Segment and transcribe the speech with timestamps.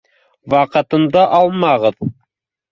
[0.53, 2.05] —Ваҡытымды алмағыҙ.